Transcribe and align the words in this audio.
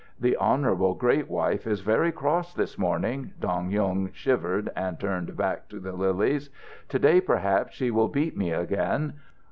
"The 0.19 0.35
honourable 0.35 0.95
great 0.95 1.29
wife 1.29 1.67
is 1.67 1.81
very 1.81 2.11
cross 2.11 2.55
this 2.55 2.75
morning." 2.75 3.33
Dong 3.39 3.69
Yung 3.69 4.09
shivered 4.13 4.71
and 4.75 4.99
turned 4.99 5.37
back 5.37 5.69
to 5.69 5.79
the 5.79 5.91
lilies. 5.93 6.49
"To 6.89 6.97
day 6.97 7.21
perhaps 7.21 7.75
she 7.75 7.91
will 7.91 8.07
beat 8.07 8.35
me 8.35 8.49
again. 8.51 9.13